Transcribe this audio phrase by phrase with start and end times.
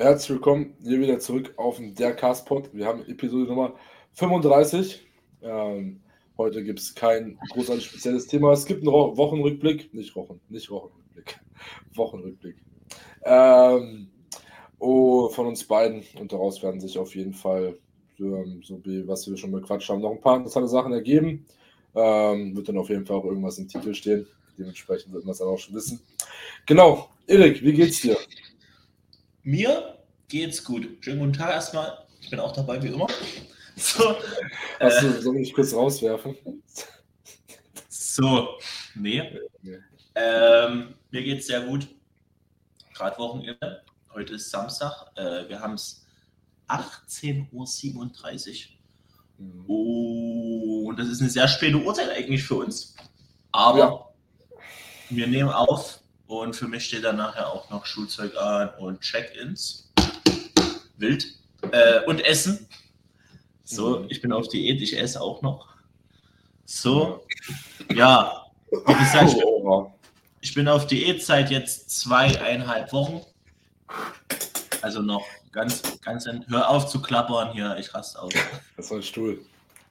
[0.00, 2.72] Herzlich willkommen hier wieder zurück auf dem Der Castpod.
[2.72, 3.74] Wir haben Episode Nummer
[4.12, 5.04] 35.
[5.42, 6.00] Ähm,
[6.36, 8.52] heute gibt es kein großartig spezielles Thema.
[8.52, 9.92] Es gibt einen Wochenrückblick.
[9.92, 11.40] Nicht Wochen, nicht Wochenrückblick.
[11.96, 12.58] Wochenrückblick.
[13.24, 14.08] Ähm,
[14.78, 16.04] oh, von uns beiden.
[16.20, 17.76] Und daraus werden sich auf jeden Fall,
[18.20, 21.44] ähm, so wie was wir schon bequatscht haben, noch ein paar interessante Sachen ergeben.
[21.96, 24.28] Ähm, wird dann auf jeden Fall auch irgendwas im Titel stehen.
[24.56, 25.98] Dementsprechend wird man es dann auch schon wissen.
[26.66, 27.08] Genau.
[27.26, 28.16] Erik, wie geht's dir?
[29.48, 29.96] Mir
[30.28, 30.98] geht's gut.
[31.00, 32.04] Schönen guten Tag erstmal.
[32.20, 33.06] Ich bin auch dabei wie immer.
[33.76, 34.14] So,
[34.78, 36.36] Achso, äh, soll ich kurz rauswerfen?
[37.88, 38.58] So,
[38.94, 39.22] nee.
[39.62, 39.78] nee.
[40.14, 41.88] Ähm, mir geht's sehr gut.
[42.92, 43.84] Gerade Wochenende.
[44.12, 45.12] Heute ist Samstag.
[45.16, 46.04] Äh, wir haben es
[46.68, 49.46] 18.37 Uhr.
[49.46, 49.64] Mhm.
[49.66, 52.96] Oh, und das ist eine sehr späte Uhrzeit eigentlich für uns.
[53.52, 54.08] Aber ja.
[55.08, 59.90] wir nehmen auf und für mich steht dann nachher auch noch Schulzeug an und Check-ins.
[60.98, 61.26] Wild.
[61.72, 62.68] Äh, und Essen.
[63.64, 64.06] So, mhm.
[64.10, 65.68] ich bin auf Diät, ich esse auch noch.
[66.66, 67.26] So,
[67.92, 69.34] ja, wie gesagt,
[70.40, 73.22] ich bin auf Diät seit jetzt zweieinhalb Wochen.
[74.82, 78.32] Also noch ganz, ganz, hör auf zu klappern hier, ich raste aus.
[78.76, 79.40] Das ist ein Stuhl.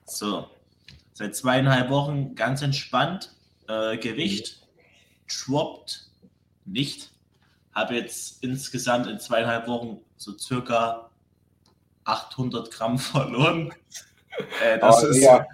[0.06, 0.48] So,
[1.14, 3.32] seit zweieinhalb Wochen ganz entspannt.
[3.66, 4.68] Äh, Gewicht mhm.
[6.72, 7.12] Nicht.
[7.72, 11.10] Habe jetzt insgesamt in zweieinhalb Wochen so circa
[12.04, 13.72] 800 Gramm verloren.
[14.62, 15.46] Äh, das, oh, ist, ja.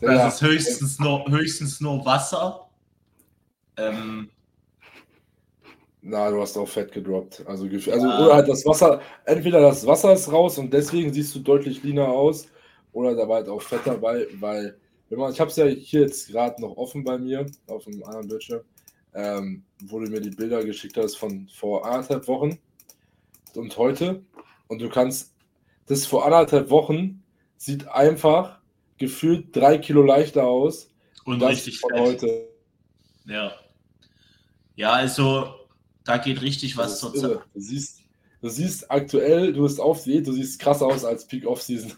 [0.00, 0.28] das ja.
[0.28, 2.68] ist, höchstens nur, höchstens nur Wasser.
[3.76, 4.30] Ähm,
[6.00, 7.44] na, du hast auch Fett gedroppt.
[7.46, 8.18] Also, also ja.
[8.24, 12.08] oder halt das Wasser, entweder das Wasser ist raus und deswegen siehst du deutlich leaner
[12.08, 12.46] aus,
[12.92, 16.02] oder da war halt auch Fett dabei, weil, wenn man, ich habe es ja hier
[16.02, 18.60] jetzt gerade noch offen bei mir auf dem anderen Bildschirm
[19.14, 22.58] ähm, wo du mir die Bilder geschickt hast von vor anderthalb Wochen
[23.54, 24.22] und heute.
[24.68, 25.34] Und du kannst,
[25.86, 27.22] das vor anderthalb Wochen
[27.56, 28.58] sieht einfach
[28.98, 30.90] gefühlt drei Kilo leichter aus.
[31.24, 32.00] Und richtig von fett.
[32.00, 32.48] heute.
[33.26, 33.52] Ja.
[34.76, 35.54] Ja, also
[36.04, 37.40] da geht richtig was zur Zeit.
[37.52, 38.00] Du siehst,
[38.40, 41.92] du siehst aktuell, du bist auf Diät, du siehst krasser aus als Peak Off-Season.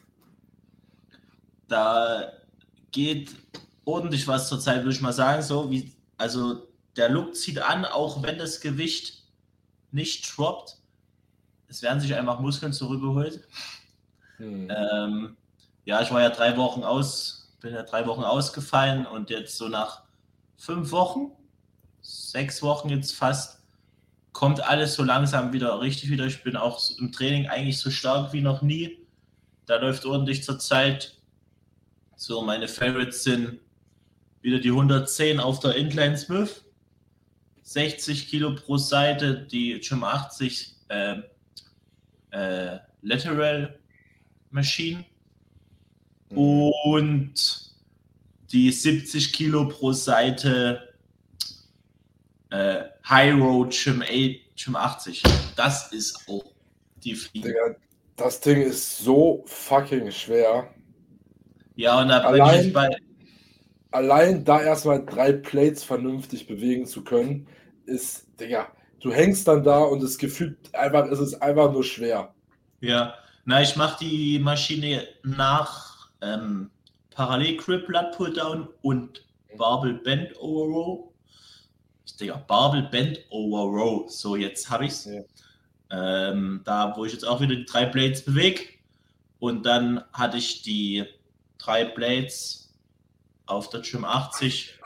[1.68, 2.32] Da
[2.90, 3.36] geht
[3.84, 5.42] ordentlich was zur Zeit, würde ich mal sagen.
[5.42, 6.66] So wie, also
[7.00, 9.24] der Look zieht an, auch wenn das Gewicht
[9.90, 10.76] nicht droppt.
[11.66, 13.40] Es werden sich einfach Muskeln zurückgeholt.
[14.36, 14.70] Hm.
[14.70, 15.36] Ähm,
[15.86, 19.68] ja, ich war ja drei Wochen aus, bin ja drei Wochen ausgefallen und jetzt so
[19.68, 20.02] nach
[20.58, 21.32] fünf Wochen,
[22.02, 23.62] sechs Wochen jetzt fast,
[24.32, 26.26] kommt alles so langsam wieder richtig wieder.
[26.26, 29.06] Ich bin auch im Training eigentlich so stark wie noch nie.
[29.64, 31.16] Da läuft ordentlich zur Zeit.
[32.16, 33.58] So, meine Favorites sind
[34.42, 36.62] wieder die 110 auf der Incline Smith
[37.70, 41.18] 60 Kilo pro Seite, die Gym 80 äh,
[42.32, 43.78] äh, Lateral
[44.50, 45.04] Machine
[46.30, 46.36] mhm.
[46.36, 47.34] und
[48.50, 50.94] die 70 Kilo pro Seite
[52.50, 54.10] äh, High Road Gym, 8,
[54.56, 55.22] Gym 80.
[55.54, 56.52] Das ist auch
[57.04, 57.50] die Fliege.
[57.50, 57.76] Digga,
[58.16, 60.74] das Ding ist so fucking schwer.
[61.76, 62.88] Ja, und da allein, bin ich bei.
[63.92, 67.48] Allein da erstmal drei Plates vernünftig bewegen zu können,
[67.90, 68.68] ist, Digga,
[69.00, 72.32] du hängst dann da und es gefühlt einfach, es ist einfach nur schwer.
[72.80, 73.14] Ja,
[73.44, 76.70] na, ich mache die Maschine nach ähm,
[77.10, 81.12] Parallel Grip Lat Pulldown und Barbell Bend Over Row.
[82.06, 84.10] Ich denke, Barbell Bend Over Row.
[84.10, 85.04] So, jetzt habe ich es.
[85.06, 85.22] Ja.
[85.92, 88.62] Ähm, da, wo ich jetzt auch wieder die drei Blades bewege.
[89.40, 91.04] Und dann hatte ich die
[91.58, 92.72] drei Blades
[93.46, 94.78] auf der Gym 80,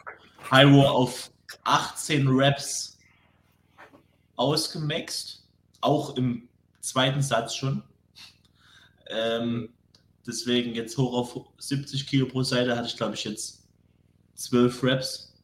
[0.51, 1.31] High Row auf
[1.65, 2.94] 18 Reps
[4.37, 5.47] ausgemaxt,
[5.81, 6.49] auch im
[6.81, 7.83] zweiten Satz schon.
[9.09, 9.71] Ähm,
[10.27, 13.69] deswegen jetzt hoch auf 70 Kilo pro Seite hatte ich, glaube ich, jetzt
[14.34, 15.34] 12 Reps.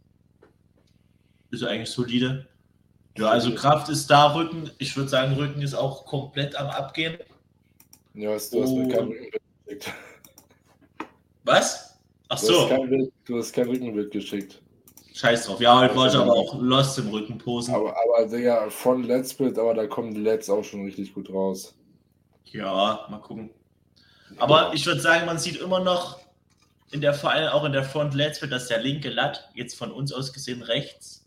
[1.51, 2.47] Ist eigentlich solide.
[3.19, 7.19] Ja, also Kraft ist da, Rücken, ich würde sagen, Rücken ist auch komplett am Abgehen.
[8.15, 9.93] Ja, hast, du hast mir kein Rückenbild geschickt.
[11.45, 11.99] Was?
[12.29, 12.53] Ach so.
[12.53, 14.63] Du hast kein, du hast kein Rückenbild geschickt.
[15.21, 15.61] Scheiß drauf.
[15.61, 17.75] Ja, heute war ich aber auch lost im Rücken posen.
[17.75, 21.31] Aber, aber Digga, von Let's Split, aber da kommen die Let's auch schon richtig gut
[21.31, 21.75] raus.
[22.47, 23.51] Ja, mal gucken.
[24.39, 24.73] Aber ja.
[24.73, 26.19] ich würde sagen, man sieht immer noch
[26.91, 29.77] in der vor allem auch in der Front Let's Split, dass der linke Lat, jetzt
[29.77, 31.27] von uns aus gesehen rechts,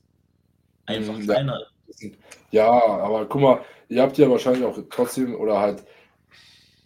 [0.87, 2.03] einfach mhm, kleiner ist.
[2.49, 3.59] Ja, aber guck mal,
[3.89, 5.83] ihr habt ja wahrscheinlich auch trotzdem oder halt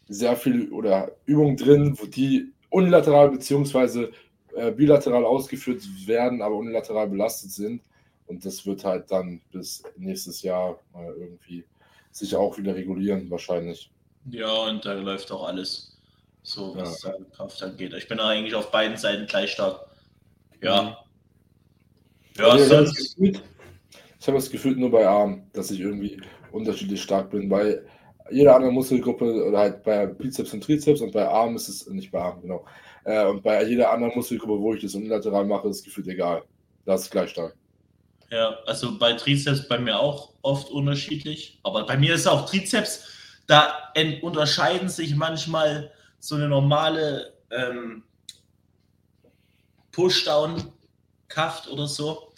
[0.10, 4.12] sehr viel oder Übungen drin, wo die unilateral beziehungsweise
[4.58, 7.82] äh, bilateral ausgeführt werden, aber unilateral belastet sind.
[8.26, 11.64] Und das wird halt dann bis nächstes Jahr mal irgendwie
[12.12, 13.92] sich auch wieder regulieren, wahrscheinlich.
[14.30, 15.98] Ja, und da läuft auch alles
[16.44, 17.14] so, was ja.
[17.36, 17.94] Kraft angeht.
[17.94, 19.86] Ich bin eigentlich auf beiden Seiten gleich stark.
[20.62, 20.82] Ja.
[20.82, 20.96] Mhm.
[22.38, 23.18] Ja, ja sonst.
[23.20, 26.20] Ich habe das Gefühl nur bei Arm, dass ich irgendwie
[26.52, 27.88] unterschiedlich stark bin, weil
[28.32, 32.12] jede andere Muskelgruppe oder halt bei Bizeps und Trizeps und bei Arm ist es nicht
[32.12, 32.66] bei Arm, genau.
[33.08, 36.44] Äh, und bei jeder anderen Muskelgruppe, wo ich das unilateral mache, ist es gefühlt egal.
[36.86, 37.56] Das ist gleich stark.
[38.30, 43.08] Ja, also bei Trizeps bei mir auch oft unterschiedlich, aber bei mir ist auch Trizeps,
[43.48, 45.90] da unterscheiden sich manchmal
[46.20, 48.04] so eine normale ähm,
[49.94, 52.34] Pushdown-Kraft oder so.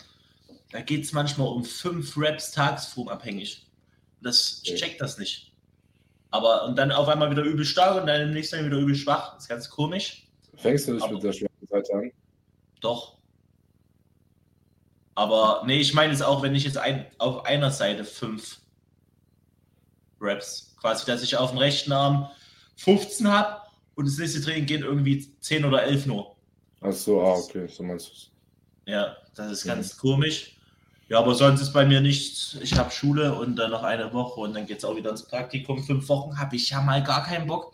[0.71, 3.66] Da geht es manchmal um fünf Reps tagsformabhängig.
[4.21, 5.51] Das, ich check das nicht.
[6.30, 8.94] Aber und dann auf einmal wieder übel stark und dann im nächsten Mal wieder übel
[8.94, 9.33] schwach.
[9.33, 10.29] Das ist ganz komisch.
[10.60, 12.12] Fängst du nicht Aber, mit der schwachen Seite an?
[12.82, 13.18] Doch.
[15.16, 18.60] Aber nee, ich meine es auch, wenn ich jetzt ein, auf einer Seite fünf
[20.22, 22.30] Reps, quasi, dass ich auf dem rechten Arm
[22.78, 23.62] 15 habe
[23.96, 26.36] und das nächste Training geht irgendwie 10 oder 11 nur.
[26.82, 28.32] Ach so, ah, okay, so meinst du es.
[28.86, 30.00] Ja, das ist ganz mhm.
[30.00, 30.56] komisch.
[31.10, 32.58] Ja, aber sonst ist bei mir nichts.
[32.62, 35.24] Ich habe Schule und dann noch eine Woche und dann geht es auch wieder ins
[35.24, 35.84] Praktikum.
[35.84, 37.74] Fünf Wochen habe ich ja mal gar keinen Bock.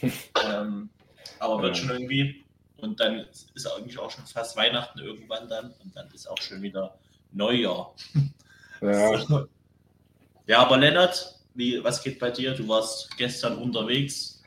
[0.00, 0.88] ähm,
[1.42, 2.44] aber wird schon irgendwie.
[2.78, 5.74] Und dann ist eigentlich auch schon fast Weihnachten irgendwann dann.
[5.84, 6.94] Und dann ist auch schon wieder
[7.32, 7.94] Neujahr.
[8.80, 9.16] Ja.
[9.16, 9.46] So.
[10.48, 12.52] Ja, aber Lennart, wie, was geht bei dir?
[12.52, 14.42] Du warst gestern unterwegs.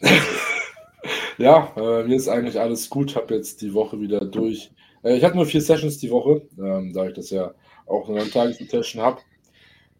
[1.36, 3.10] ja, äh, mir ist eigentlich alles gut.
[3.10, 4.70] Ich habe jetzt die Woche wieder durch.
[5.02, 7.52] Äh, ich hatte nur vier Sessions die Woche, ähm, da ich das ja
[7.86, 9.20] auch eine Tagessession habe.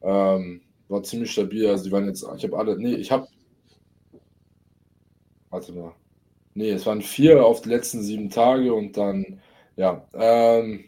[0.00, 1.66] Ähm, war ziemlich stabil.
[1.66, 3.26] Also die waren jetzt, ich habe alle, nee, ich habe,
[5.50, 5.92] warte mal,
[6.54, 9.40] nee, es waren vier auf die letzten sieben Tage und dann,
[9.76, 10.84] ja, ähm,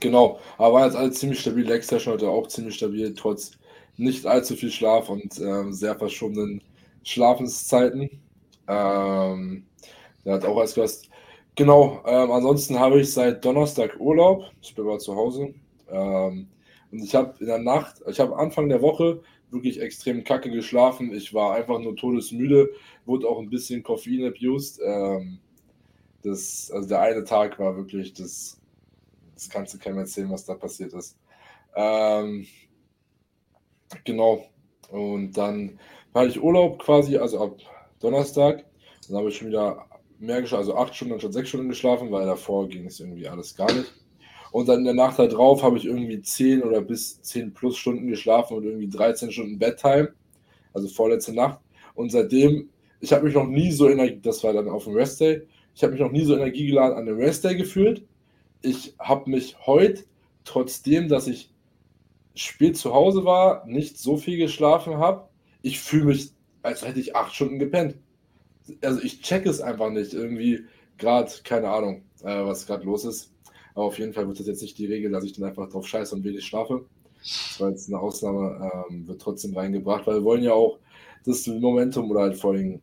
[0.00, 1.66] genau, aber war jetzt alles ziemlich stabil.
[1.66, 3.52] Leg Session heute auch ziemlich stabil, trotz
[3.96, 6.62] nicht allzu viel Schlaf und ähm, sehr verschobenen
[7.02, 8.10] Schlafenszeiten.
[8.68, 9.64] Ähm,
[10.24, 11.10] der hat auch als Gast.
[11.56, 14.44] Genau, ähm, ansonsten habe ich seit Donnerstag Urlaub.
[14.62, 15.54] Ich bin mal zu Hause.
[15.90, 16.48] Ähm,
[16.92, 19.20] und ich habe in der Nacht, ich habe Anfang der Woche
[19.50, 21.12] wirklich extrem kacke geschlafen.
[21.12, 22.70] Ich war einfach nur todesmüde,
[23.04, 24.80] wurde auch ein bisschen Koffein abused.
[24.84, 25.38] Ähm,
[26.22, 28.60] das, also der eine Tag war wirklich, das,
[29.34, 31.16] das kannst du keinem erzählen, was da passiert ist.
[31.74, 32.46] Ähm,
[34.04, 34.44] genau.
[34.90, 35.78] Und dann
[36.14, 37.58] hatte ich Urlaub quasi, also ab
[38.00, 38.64] Donnerstag.
[39.08, 39.86] Dann habe ich schon wieder
[40.18, 43.56] mehr geschlafen, also acht Stunden anstatt sechs Stunden geschlafen, weil davor ging es irgendwie alles
[43.56, 43.92] gar nicht.
[44.52, 48.08] Und dann in der Nacht drauf habe ich irgendwie 10 oder bis 10 plus Stunden
[48.08, 50.12] geschlafen und irgendwie 13 Stunden Bedtime,
[50.72, 51.60] also vorletzte Nacht.
[51.94, 52.68] Und seitdem,
[53.00, 55.42] ich habe mich noch nie so Energie, das war dann auf dem Restday,
[55.74, 58.04] ich habe mich noch nie so energiegeladen an dem Restday gefühlt.
[58.62, 60.04] Ich habe mich heute,
[60.44, 61.50] trotzdem, dass ich
[62.34, 65.28] spät zu Hause war, nicht so viel geschlafen habe,
[65.62, 66.32] ich fühle mich,
[66.62, 67.96] als hätte ich acht Stunden gepennt.
[68.82, 70.14] Also ich check es einfach nicht.
[70.14, 70.64] Irgendwie
[70.98, 73.32] gerade, keine Ahnung, äh, was gerade los ist.
[73.74, 75.86] Aber auf jeden Fall wird das jetzt nicht die Regel, dass ich dann einfach drauf
[75.86, 76.84] scheiße und wenig schlafe.
[77.20, 80.78] Das war jetzt eine Ausnahme, ähm, wird trotzdem reingebracht, weil wir wollen ja auch
[81.24, 82.80] das Momentum oder halt vor allem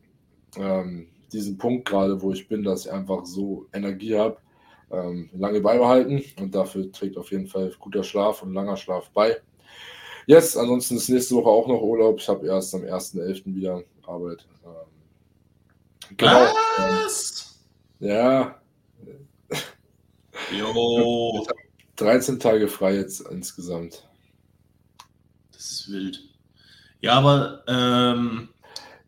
[0.58, 4.38] ähm, diesen Punkt gerade, wo ich bin, dass ich einfach so Energie habe,
[4.92, 9.38] ähm, lange beibehalten und dafür trägt auf jeden Fall guter Schlaf und langer Schlaf bei.
[10.28, 12.20] Yes, ansonsten ist nächste Woche auch noch Urlaub.
[12.20, 13.56] Ich habe erst am 1.11.
[13.56, 14.46] wieder Arbeit.
[14.66, 16.48] Ähm, genau.
[16.78, 17.60] Was?
[18.00, 18.60] Ja,
[20.52, 21.46] Jo.
[21.98, 24.08] 13 Tage frei jetzt insgesamt.
[25.52, 26.24] Das ist wild.
[27.02, 28.50] Ja, aber ähm,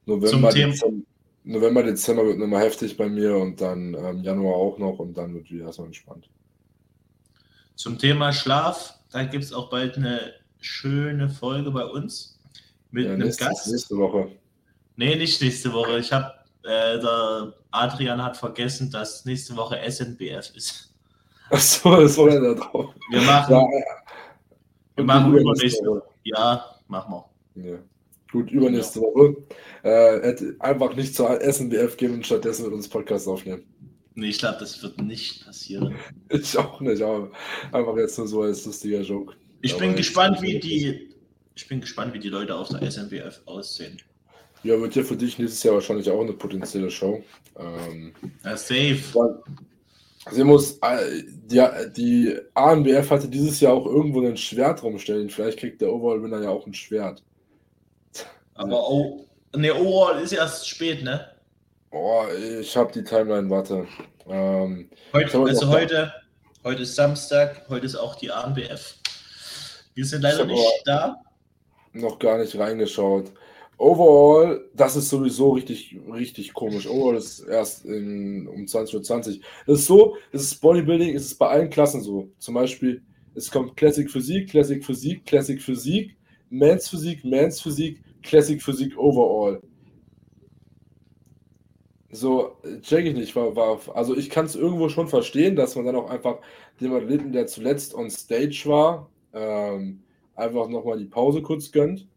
[0.05, 1.05] November, Dezember,
[1.43, 5.33] November, Dezember wird nochmal heftig bei mir und dann ähm, Januar auch noch und dann
[5.35, 6.29] wird wieder erstmal entspannt.
[7.75, 12.39] Zum Thema Schlaf, da gibt es auch bald eine schöne Folge bei uns
[12.91, 13.67] mit ja, einem nächste, Gast.
[13.67, 14.31] Nächste Woche.
[14.95, 15.99] Nee, nicht nächste Woche.
[15.99, 20.88] Ich habe, äh, der Adrian hat vergessen, dass nächste Woche SNBF ist.
[21.49, 22.93] Achso, das war ja da drauf.
[23.09, 23.67] Wir machen, ja,
[24.95, 26.03] wir machen übernächste Woche.
[26.23, 27.23] Ja, machen
[27.55, 27.71] wir.
[27.71, 27.77] Ja.
[28.31, 29.05] Gut, übernächste ja.
[29.05, 29.35] Woche.
[29.83, 33.63] Äh, einfach nicht zur SNBF gehen und stattdessen mit uns Podcast aufnehmen.
[34.15, 35.95] Nee, ich glaube, das wird nicht passieren.
[36.29, 37.31] ich auch nicht, aber
[37.71, 39.35] einfach jetzt nur so als lustiger Joke.
[39.61, 41.15] Ich aber bin gespannt, wie die.
[41.55, 43.97] Ich bin gespannt, wie die Leute auf der SNBF aussehen.
[44.63, 47.23] Ja, wird ja für dich nächstes Jahr wahrscheinlich auch eine potenzielle Show.
[47.57, 48.13] Ähm,
[48.43, 48.99] ja, safe.
[50.31, 55.29] Sie muss, äh, die, die ANBF hatte dieses Jahr auch irgendwo ein Schwert rumstellen.
[55.29, 57.23] Vielleicht kriegt der Overall-Winner ja auch ein Schwert.
[58.55, 61.25] Aber oh, ne, Overall ist erst spät, ne?
[61.91, 62.23] Oh,
[62.59, 63.87] ich habe die Timeline, warte.
[64.27, 66.13] Ähm, heute, also heute,
[66.63, 68.95] heute ist Samstag, heute ist auch die ANBF.
[69.95, 71.17] Wir sind leider nicht da.
[71.93, 73.31] noch gar nicht reingeschaut.
[73.79, 76.85] Overall, das ist sowieso richtig, richtig komisch.
[76.85, 79.41] Overall ist erst in, um 20.20 Uhr.
[79.65, 82.29] Das ist so, es ist Bodybuilding, es ist bei allen Klassen so.
[82.39, 83.01] Zum Beispiel,
[83.35, 86.17] es kommt Classic Physik, Classic Physik, Classic Physik,
[86.49, 89.61] Mans Physik, Mans Physik, Classic Physik Overall.
[92.11, 93.33] So, check ich nicht.
[93.37, 96.39] War, war, also ich kann es irgendwo schon verstehen, dass man dann auch einfach
[96.81, 100.03] dem Athleten, der zuletzt on Stage war, ähm,
[100.35, 102.07] einfach nochmal die Pause kurz gönnt.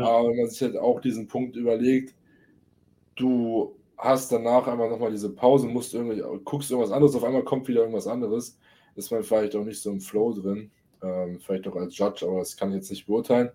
[0.00, 0.06] Ja.
[0.06, 2.14] Aber wenn man sich halt auch diesen Punkt überlegt,
[3.16, 7.68] du hast danach einfach nochmal diese Pause, musst irgendwie, guckst irgendwas anderes, auf einmal kommt
[7.68, 8.58] wieder irgendwas anderes,
[8.96, 10.70] ist man vielleicht auch nicht so im Flow drin.
[11.02, 13.50] Ähm, vielleicht auch als Judge, aber das kann ich jetzt nicht beurteilen.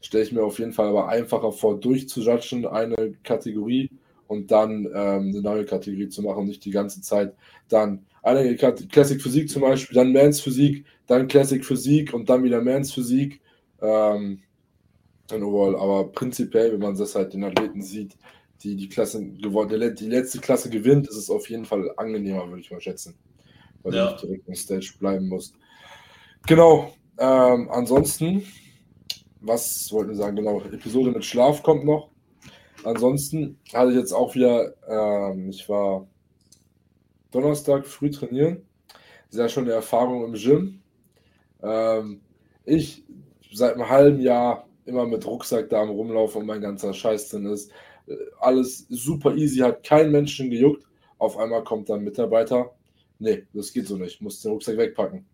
[0.00, 3.90] Stelle ich mir auf jeden Fall aber einfacher vor, durchzujudgen, eine Kategorie
[4.26, 7.34] und dann ähm, eine neue Kategorie zu machen, nicht die ganze Zeit
[7.68, 12.62] dann eine Classic Physik zum Beispiel, dann Mans Physik, dann Classic Physik und dann wieder
[12.62, 13.40] Mans Physik.
[13.80, 14.40] Ähm,
[15.40, 15.76] overall.
[15.76, 18.16] Aber prinzipiell, wenn man das halt den Athleten sieht,
[18.62, 22.60] die die Klasse gewonnen, die letzte Klasse gewinnt, ist es auf jeden Fall angenehmer, würde
[22.60, 23.14] ich mal schätzen.
[23.82, 24.06] Weil ja.
[24.06, 25.54] du nicht direkt im Stage bleiben musst.
[26.46, 26.92] Genau.
[27.18, 28.44] Ähm, ansonsten,
[29.40, 30.36] was wollten wir sagen?
[30.36, 32.10] Genau, Episode mit Schlaf kommt noch.
[32.84, 36.06] Ansonsten hatte ich jetzt auch wieder, ähm, ich war
[37.30, 38.62] Donnerstag früh trainieren.
[39.30, 40.82] Sehr schöne Erfahrung im Gym.
[41.62, 42.20] Ähm,
[42.64, 43.04] ich
[43.52, 47.46] seit einem halben Jahr immer mit Rucksack da am Rumlaufen und mein ganzer Scheiß drin
[47.46, 47.70] ist.
[48.06, 50.84] Äh, alles super easy, hat kein Menschen gejuckt.
[51.18, 52.72] Auf einmal kommt dann ein Mitarbeiter.
[53.18, 54.20] Nee, das geht so nicht.
[54.20, 55.24] Muss den Rucksack wegpacken.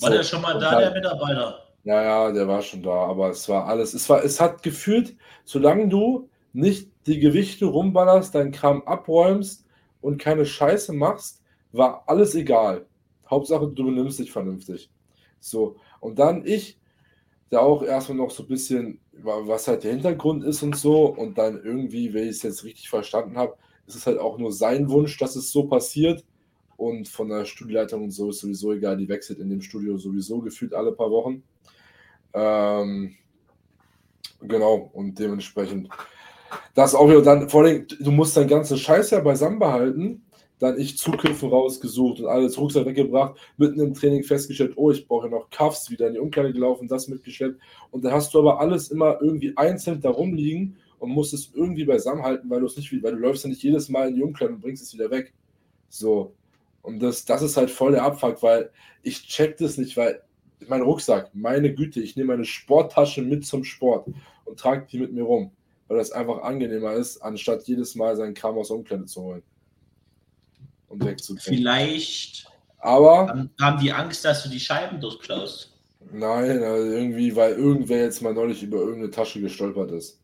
[0.00, 1.58] War so, der schon mal da, dann, der Mitarbeiter?
[1.84, 3.94] Ja, ja, der war schon da, aber es war alles.
[3.94, 9.64] Es war, es hat gefühlt, solange du nicht die Gewichte rumballerst, deinen Kram abräumst
[10.00, 11.42] und keine Scheiße machst,
[11.72, 12.86] war alles egal.
[13.28, 14.90] Hauptsache, du benimmst dich vernünftig.
[15.38, 16.79] So, und dann ich,
[17.50, 21.36] der auch erstmal noch so ein bisschen, was halt der Hintergrund ist und so, und
[21.36, 24.88] dann irgendwie, wenn ich es jetzt richtig verstanden habe, ist es halt auch nur sein
[24.88, 26.24] Wunsch, dass es so passiert.
[26.76, 30.40] Und von der Studieleitung und so ist sowieso egal, die wechselt in dem Studio sowieso
[30.40, 31.42] gefühlt alle paar Wochen.
[32.32, 33.16] Ähm,
[34.40, 35.90] genau, und dementsprechend
[36.74, 40.22] das auch wieder dann, vor allem, du musst dein ganzes Scheiß ja beisammen behalten.
[40.60, 45.28] Dann ich Zugriffe rausgesucht und alles Rucksack weggebracht, mitten im Training festgestellt, oh, ich brauche
[45.28, 47.60] noch Cuffs, wieder in die Umkleide gelaufen, das mitgeschleppt.
[47.90, 51.84] Und dann hast du aber alles immer irgendwie einzeln da rumliegen und musst es irgendwie
[51.84, 54.22] beisammen halten, weil du es nicht, weil du läufst ja nicht jedes Mal in die
[54.22, 55.32] Umkleide und bringst es wieder weg.
[55.88, 56.34] So.
[56.82, 58.70] Und das, das ist halt voll der Abfuck, weil
[59.02, 60.22] ich check das nicht, weil
[60.68, 64.08] mein Rucksack, meine Güte, ich nehme meine Sporttasche mit zum Sport
[64.44, 65.52] und trage die mit mir rum
[65.90, 69.42] weil das einfach angenehmer ist, anstatt jedes Mal seinen Kram aus der Umkleide zu holen.
[70.90, 71.58] Und wegzubringen.
[71.58, 72.46] Vielleicht
[72.78, 75.72] aber, haben die Angst, dass du die Scheiben durchklaust.
[76.12, 80.20] Nein, also irgendwie, weil irgendwer jetzt mal neulich über irgendeine Tasche gestolpert ist.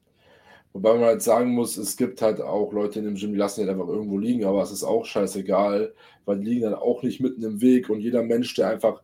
[0.72, 3.60] Wobei man halt sagen muss, es gibt halt auch Leute in dem Gym, die lassen
[3.60, 5.94] halt einfach irgendwo liegen, aber es ist auch scheißegal,
[6.26, 9.00] weil die liegen dann auch nicht mitten im Weg und jeder Mensch, der einfach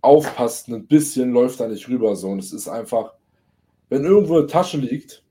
[0.00, 2.28] aufpasst, ein bisschen läuft da nicht rüber so.
[2.28, 3.14] Und es ist einfach,
[3.88, 5.22] wenn irgendwo eine Tasche liegt,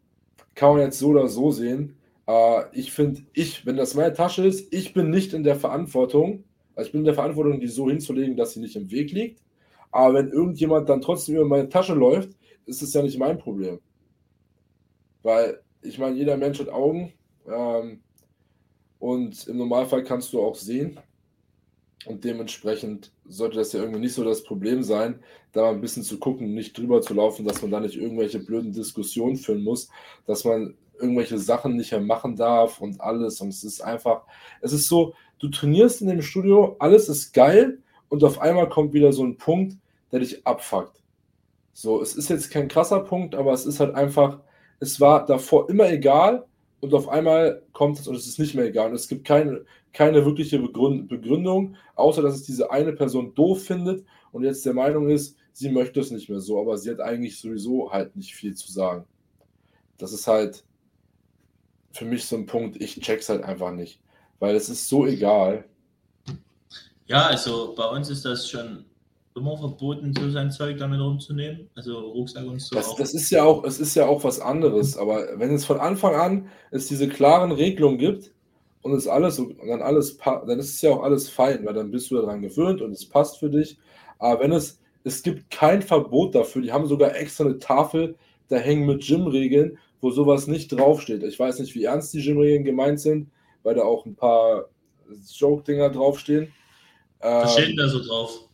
[0.56, 1.98] kann man jetzt so oder so sehen.
[2.28, 6.44] Äh, ich finde, ich, wenn das meine Tasche ist, ich bin nicht in der Verantwortung,
[6.76, 9.42] also ich bin in der Verantwortung, die so hinzulegen, dass sie nicht im Weg liegt.
[9.92, 12.32] Aber wenn irgendjemand dann trotzdem über meine Tasche läuft,
[12.66, 13.80] ist es ja nicht mein Problem.
[15.22, 17.14] Weil ich meine, jeder Mensch hat Augen
[17.48, 18.02] ähm,
[19.00, 21.00] und im Normalfall kannst du auch sehen.
[22.06, 26.04] Und dementsprechend sollte das ja irgendwie nicht so das Problem sein, da mal ein bisschen
[26.04, 29.90] zu gucken, nicht drüber zu laufen, dass man da nicht irgendwelche blöden Diskussionen führen muss,
[30.26, 33.42] dass man irgendwelche Sachen nicht mehr machen darf und alles.
[33.42, 34.24] Und es ist einfach,
[34.62, 37.80] es ist so, du trainierst in dem Studio, alles ist geil
[38.10, 39.78] und auf einmal kommt wieder so ein Punkt,
[40.12, 41.02] der dich abfuckt.
[41.74, 44.40] So, es ist jetzt kein krasser Punkt, aber es ist halt einfach,
[44.80, 46.46] es war davor immer egal
[46.80, 48.90] und auf einmal kommt es und es ist nicht mehr egal.
[48.90, 54.06] Und es gibt keine, keine wirkliche Begründung, außer dass es diese eine Person doof findet
[54.32, 57.40] und jetzt der Meinung ist, sie möchte es nicht mehr so, aber sie hat eigentlich
[57.40, 59.06] sowieso halt nicht viel zu sagen.
[59.98, 60.64] Das ist halt
[61.94, 64.02] für mich so ein Punkt, ich check's halt einfach nicht,
[64.40, 65.66] weil es ist so egal.
[67.06, 68.86] Ja, also bei uns ist das schon
[69.36, 72.76] immer verboten, so sein Zeug damit rumzunehmen, also Rucksack und so.
[72.76, 75.80] Das, das, ist ja auch, es ist ja auch was anderes, aber wenn es von
[75.80, 78.34] Anfang an es diese klaren Regelungen gibt,
[78.84, 81.90] und es alles und dann alles dann ist es ja auch alles fein, weil dann
[81.90, 83.78] bist du daran gewöhnt und es passt für dich.
[84.20, 88.16] Aber wenn es es gibt kein Verbot dafür, die haben sogar extra eine Tafel
[88.50, 91.24] da hängen mit Gym-Regeln, wo sowas nicht draufsteht.
[91.24, 93.32] Ich weiß nicht, wie ernst die Gym-Regeln gemeint sind,
[93.64, 94.66] weil da auch ein paar
[95.34, 96.52] Joke-Dinger draufstehen.
[97.20, 98.50] Was steht denn da so drauf?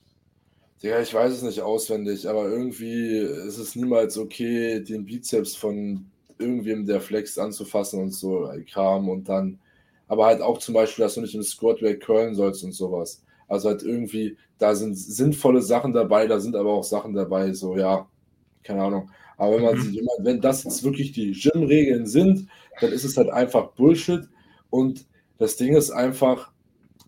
[0.82, 6.06] Ja, ich weiß es nicht auswendig, aber irgendwie ist es niemals okay, den Bizeps von
[6.38, 9.60] irgendwem, der flext, anzufassen und so äh, Kram und dann,
[10.08, 13.24] aber halt auch zum Beispiel, dass du nicht im Squatway curlen sollst und sowas.
[13.48, 17.75] Also halt irgendwie, da sind sinnvolle Sachen dabei, da sind aber auch Sachen dabei, so
[17.75, 18.08] ja,
[18.63, 19.10] keine Ahnung.
[19.39, 19.81] Aber wenn man mhm.
[19.81, 22.48] sich, wenn das jetzt wirklich die Gym-Regeln sind,
[22.81, 24.27] dann ist es halt einfach Bullshit.
[24.69, 26.51] Und das Ding ist einfach,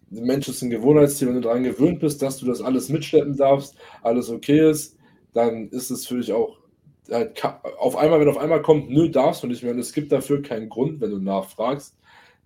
[0.10, 3.36] der Mensch ist ein Gewohnheitstier, wenn du daran gewöhnt bist, dass du das alles mitschleppen
[3.36, 4.98] darfst, alles okay ist,
[5.34, 6.58] dann ist es für dich auch
[7.10, 7.44] halt
[7.78, 10.42] auf einmal, wenn auf einmal kommt, nö, darfst du nicht mehr und es gibt dafür
[10.42, 11.98] keinen Grund, wenn du nachfragst,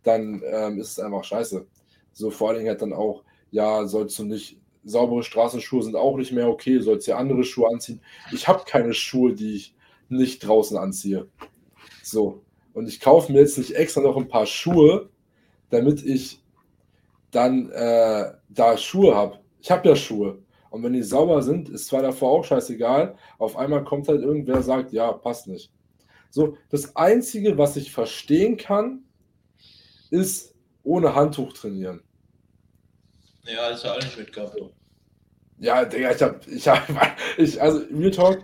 [0.02, 1.68] dann ähm, ist es einfach scheiße.
[2.14, 6.18] So vor allen Dingen halt dann auch, ja, sollst du nicht, saubere Straßenschuhe sind auch
[6.18, 8.02] nicht mehr okay, sollst dir andere Schuhe anziehen.
[8.32, 9.75] Ich habe keine Schuhe, die ich
[10.10, 11.28] nicht draußen anziehe.
[12.04, 12.44] So.
[12.74, 15.10] Und ich kaufe mir jetzt nicht extra noch ein paar Schuhe,
[15.70, 16.42] damit ich
[17.32, 19.40] dann äh, da Schuhe habe.
[19.62, 20.40] Ich habe ja Schuhe.
[20.70, 23.16] Und wenn die sauber sind, ist zwar davor auch scheißegal.
[23.38, 25.72] Auf einmal kommt halt irgendwer, sagt, ja, passt nicht.
[26.30, 29.04] So, das Einzige, was ich verstehen kann,
[30.10, 32.02] ist ohne Handtuch trainieren.
[33.44, 34.58] Ja, ist ja auch nicht mitgehabt.
[35.58, 36.88] Ja, Digga, ich hab, ich hab,
[37.38, 38.44] ich, also, Real Talk,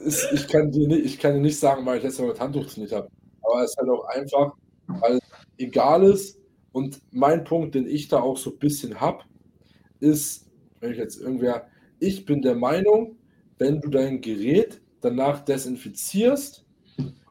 [0.00, 2.40] ist, ich, kann dir nicht, ich kann dir nicht sagen, weil ich letztes Mal mit
[2.40, 3.08] Handtuch trainiert habe.
[3.42, 4.52] Aber es ist halt auch einfach,
[4.86, 5.18] weil
[5.56, 6.38] egal ist,
[6.72, 9.24] und mein Punkt, den ich da auch so ein bisschen habe,
[10.00, 10.46] ist,
[10.80, 11.66] wenn ich jetzt irgendwer,
[11.98, 13.16] ich bin der Meinung,
[13.58, 16.64] wenn du dein Gerät danach desinfizierst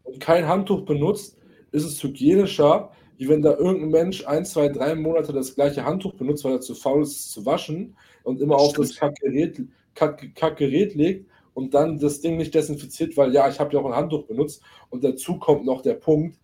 [0.04, 1.38] und kein Handtuch benutzt,
[1.72, 6.16] ist es hygienischer, wie wenn da irgendein Mensch ein, zwei, drei Monate das gleiche Handtuch
[6.16, 9.62] benutzt, weil er zu faul ist, es zu waschen und immer auf das Kackgerät,
[9.96, 13.86] Kack, Kackgerät legt und dann das Ding nicht desinfiziert, weil ja, ich habe ja auch
[13.88, 14.62] ein Handtuch benutzt
[14.92, 16.38] und dazu kommt noch der Punkt,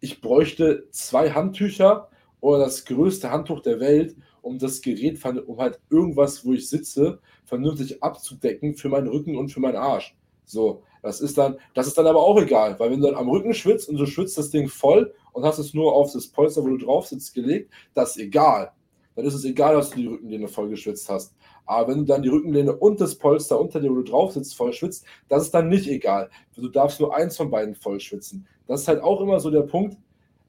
[0.00, 2.08] ich bräuchte zwei Handtücher
[2.40, 7.18] oder das größte Handtuch der Welt, um das Gerät, um halt irgendwas, wo ich sitze,
[7.44, 10.16] vernünftig abzudecken für meinen Rücken und für meinen Arsch.
[10.46, 13.28] So, das ist dann, das ist dann aber auch egal, weil wenn du dann am
[13.28, 16.62] Rücken schwitzt und du schwitzt das Ding voll und hast es nur auf das Polster,
[16.62, 18.72] wo du drauf sitzt, gelegt, das ist egal.
[19.14, 21.34] Dann ist es egal, dass du die Rückenlehne voll geschwitzt hast.
[21.66, 24.54] Aber wenn du dann die Rückenlehne und das Polster unter dir, wo du drauf sitzt,
[24.54, 26.30] voll schwitzt, das ist dann nicht egal.
[26.54, 28.46] Du darfst nur eins von beiden voll schwitzen.
[28.66, 29.96] Das ist halt auch immer so der Punkt.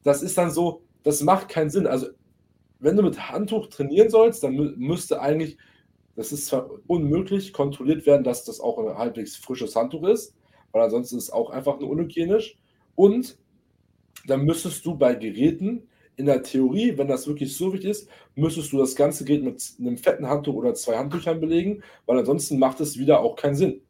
[0.03, 1.87] Das ist dann so, das macht keinen Sinn.
[1.87, 2.07] Also,
[2.79, 5.57] wenn du mit Handtuch trainieren sollst, dann müsste eigentlich,
[6.15, 10.35] das ist zwar unmöglich, kontrolliert werden, dass das auch ein halbwegs frisches Handtuch ist,
[10.71, 12.57] weil ansonsten ist es auch einfach nur unhygienisch.
[12.95, 13.37] Und
[14.27, 18.71] dann müsstest du bei Geräten in der Theorie, wenn das wirklich so wichtig ist, müsstest
[18.71, 22.79] du das ganze Gerät mit einem fetten Handtuch oder zwei Handtüchern belegen, weil ansonsten macht
[22.79, 23.81] es wieder auch keinen Sinn.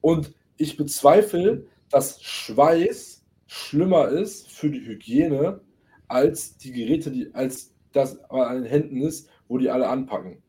[0.00, 5.60] Und ich bezweifle, dass Schweiß schlimmer ist für die Hygiene
[6.08, 10.42] als die Geräte, die als das an den Händen ist, wo die alle anpacken.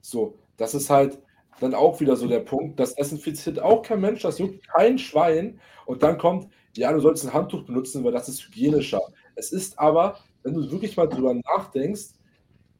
[0.00, 1.18] So, das ist halt
[1.60, 5.60] dann auch wieder so der Punkt, das desinfiziert auch kein Mensch, das juckt kein Schwein
[5.86, 9.00] und dann kommt, ja, du sollst ein Handtuch benutzen, weil das ist hygienischer.
[9.34, 12.10] Es ist aber, wenn du wirklich mal drüber nachdenkst,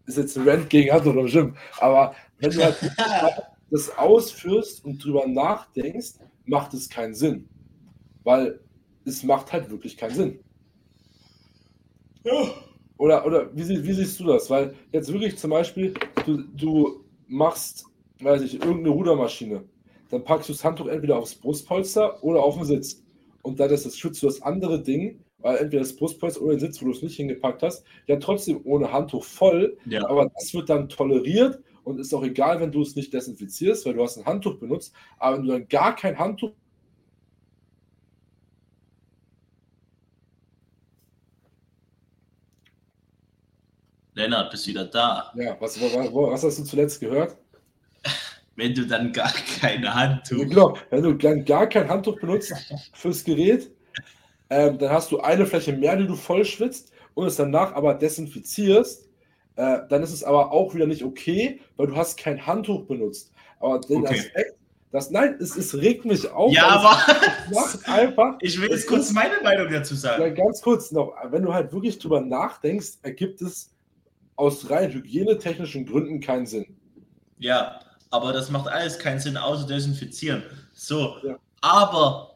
[0.07, 2.77] ist jetzt ein Rant gegen Handtuch im Gym, aber wenn du halt
[3.71, 6.14] das ausführst und drüber nachdenkst,
[6.45, 7.49] macht es keinen Sinn.
[8.23, 8.61] Weil
[9.05, 10.40] es macht halt wirklich keinen Sinn.
[12.25, 12.55] Ja.
[12.97, 14.49] Oder, oder wie, wie, siehst du das?
[14.49, 17.85] Weil jetzt wirklich zum Beispiel, du, du machst,
[18.21, 19.64] weiß ich, irgendeine Rudermaschine.
[20.11, 23.03] Dann packst du das Handtuch entweder aufs Brustpolster oder auf den Sitz.
[23.43, 26.61] Und dann ist das schützt du das andere Ding, weil entweder das Brustpolster oder den
[26.61, 29.77] Sitz, wo du es nicht hingepackt hast, ja trotzdem ohne Handtuch voll.
[29.85, 30.09] Ja.
[30.09, 33.93] Aber das wird dann toleriert und ist auch egal, wenn du es nicht desinfizierst, weil
[33.93, 34.95] du hast ein Handtuch benutzt.
[35.19, 36.53] Aber wenn du dann gar kein Handtuch
[44.15, 45.31] Lennart, bist wieder da.
[45.37, 47.37] Ja, was, was, was hast du zuletzt gehört?
[48.57, 50.39] Wenn du dann gar keine Handtuch.
[50.39, 52.55] Ja, genau, wenn du dann gar kein Handtuch benutzt
[52.95, 53.69] fürs Gerät,
[54.55, 57.95] ähm, dann hast du eine Fläche mehr, die du voll schwitzt und es danach aber
[57.95, 59.09] desinfizierst,
[59.57, 63.33] äh, dann ist es aber auch wieder nicht okay, weil du hast kein Handtuch benutzt.
[63.59, 64.21] Aber den okay.
[64.21, 64.55] Aspekt,
[64.93, 66.53] das, nein, es, es regt mich auf.
[66.53, 67.14] Ja, aber
[67.53, 68.37] macht einfach.
[68.40, 70.23] Ich will jetzt kurz ist, meine Meinung dazu sagen.
[70.23, 73.75] Ja, ganz kurz noch, wenn du halt wirklich drüber nachdenkst, ergibt es
[74.37, 76.77] aus rein hygienetechnischen Gründen keinen Sinn.
[77.38, 80.45] Ja, aber das macht alles keinen Sinn, außer desinfizieren.
[80.75, 81.38] So, ja.
[81.61, 82.34] aber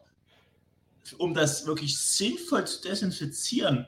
[1.18, 3.86] um das wirklich sinnvoll zu desinfizieren,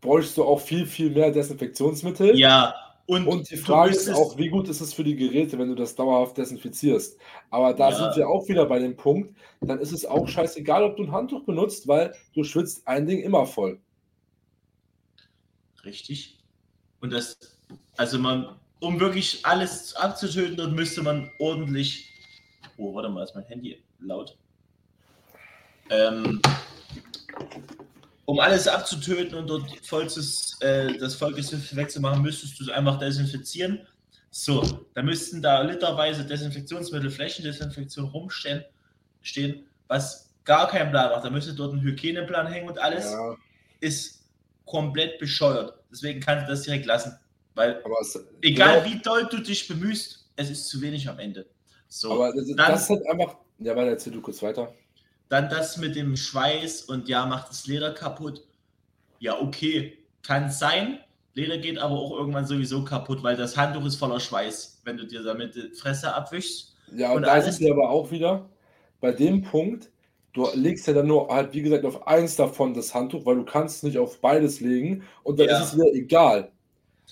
[0.00, 2.38] bräuchst du auch viel, viel mehr Desinfektionsmittel.
[2.38, 2.74] Ja,
[3.06, 5.74] und, und die Frage ist auch, wie gut ist es für die Geräte, wenn du
[5.74, 7.18] das dauerhaft desinfizierst.
[7.50, 7.96] Aber da ja.
[7.96, 11.12] sind wir auch wieder bei dem Punkt, dann ist es auch scheißegal, ob du ein
[11.12, 13.80] Handtuch benutzt, weil du schwitzt ein Ding immer voll.
[15.84, 16.38] Richtig.
[17.00, 17.38] Und das,
[17.96, 22.08] also man, um wirklich alles abzutöten, dort müsste man ordentlich.
[22.76, 24.38] Oh, warte mal, ist mein Handy laut.
[25.92, 26.40] Ähm,
[28.24, 33.86] um alles abzutöten und dort vollstes, äh, das Volkes wegzumachen, müsstest du es einfach desinfizieren.
[34.30, 38.64] So, da müssten da literweise Desinfektionsmittel, Flächendesinfektion rumstehen,
[39.20, 41.24] stehen, was gar keinen Plan macht.
[41.24, 43.36] Da müsste dort ein Hygieneplan hängen und alles ja.
[43.80, 44.22] ist
[44.64, 45.74] komplett bescheuert.
[45.90, 47.18] Deswegen kannst du das direkt lassen.
[47.54, 51.44] Weil es, egal genau, wie doll du dich bemühst, es ist zu wenig am Ende.
[51.88, 53.36] So, aber das, dann, das ist halt einfach.
[53.58, 54.72] Ja, weil erzähl du kurz weiter.
[55.32, 58.42] Dann das mit dem Schweiß und ja, macht das Leder kaputt.
[59.18, 60.98] Ja, okay, kann sein.
[61.32, 65.06] Leder geht aber auch irgendwann sowieso kaputt, weil das Handtuch ist voller Schweiß, wenn du
[65.06, 66.76] dir damit die Fresse abwischst.
[66.94, 68.46] Ja, und, und da ist es aber auch wieder
[69.00, 69.90] bei dem Punkt,
[70.34, 73.46] du legst ja dann nur halt, wie gesagt, auf eins davon das Handtuch, weil du
[73.46, 75.62] kannst nicht auf beides legen und dann ja.
[75.62, 76.52] ist es wieder egal.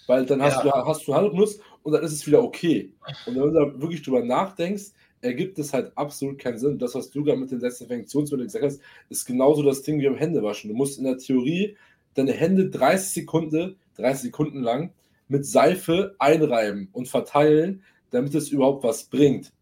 [0.08, 0.64] Weil dann hast, ja.
[0.64, 2.92] du, hast du Handtuch benutzt und dann ist es wieder okay.
[3.24, 6.78] Und wenn du da wirklich drüber nachdenkst, ergibt es halt absolut keinen Sinn.
[6.78, 10.16] Das, was du gerade mit den Desinfektionsmitteln gesagt hast, ist genauso das Ding wie beim
[10.16, 10.70] Händewaschen.
[10.70, 11.76] Du musst in der Theorie
[12.14, 14.92] deine Hände 30 Sekunden, 30 Sekunden lang
[15.28, 19.52] mit Seife einreiben und verteilen, damit es überhaupt was bringt.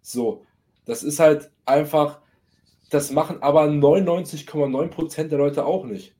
[0.00, 0.46] So,
[0.86, 2.20] das ist halt einfach,
[2.90, 6.14] das machen aber 99,9% der Leute auch nicht.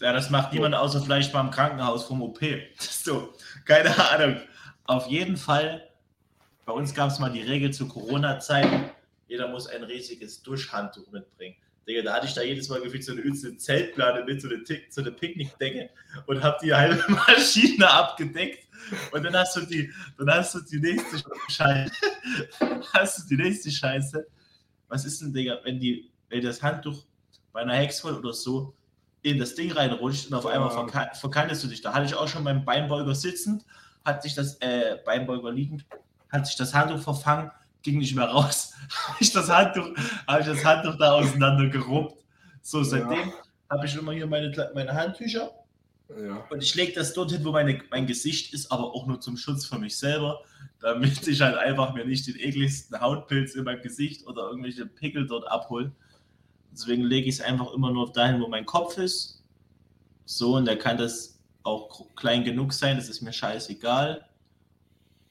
[0.00, 2.40] Ja, das macht niemand außer vielleicht beim Krankenhaus vom OP.
[2.78, 3.30] So,
[3.64, 4.36] keine Ahnung.
[4.84, 5.87] Auf jeden Fall
[6.68, 8.90] bei uns gab es mal die Regel zu Corona-Zeiten,
[9.26, 11.56] jeder muss ein riesiges Duschhandtuch mitbringen.
[11.88, 14.62] Digga, da hatte ich da jedes Mal gefühlt so eine übelste Zeltplane mit, so eine,
[14.90, 15.88] so eine Picknickdecke
[16.26, 18.68] und habe die halbe Maschine abgedeckt.
[19.12, 21.90] Und dann hast du die, dann hast du die nächste Scheiße.
[22.92, 24.26] hast du die nächste Scheiße.
[24.88, 27.06] Was ist denn, Digga, wenn die, wenn das Handtuch
[27.50, 28.74] bei einer Hexvoll oder so
[29.22, 31.80] in das Ding reinrutscht und auf einmal verkan verkannest du dich.
[31.80, 33.64] Da hatte ich auch schon beim Beinbeuger sitzend,
[34.04, 35.86] hat sich das äh, Beinbeuger liegend,
[36.30, 37.50] hat sich das Handtuch verfangen,
[37.82, 38.72] ging nicht mehr raus.
[39.08, 39.90] habe ich das Handtuch,
[40.26, 42.24] habe ich das Handtuch da auseinander geruppt.
[42.62, 43.32] So, seitdem ja.
[43.70, 45.50] habe ich immer hier meine, meine Handtücher.
[46.08, 46.44] Ja.
[46.50, 49.66] Und ich lege das dorthin, wo meine, mein Gesicht ist, aber auch nur zum Schutz
[49.66, 50.40] für mich selber,
[50.80, 55.26] damit ich halt einfach mir nicht den ekligsten Hautpilz in meinem Gesicht oder irgendwelche Pickel
[55.26, 55.92] dort abhole.
[56.72, 59.42] Deswegen lege ich es einfach immer nur dahin, wo mein Kopf ist.
[60.24, 64.27] So, und der kann das auch klein genug sein, das ist mir scheißegal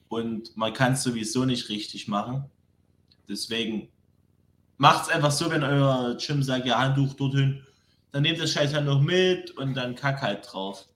[0.08, 2.44] und man kann es sowieso nicht richtig machen.
[3.28, 3.88] Deswegen
[4.78, 7.62] macht es einfach so, wenn euer Gym sagt, ja, Handtuch dorthin,
[8.12, 10.86] dann nehmt das Scheiß halt noch mit und dann kack halt drauf.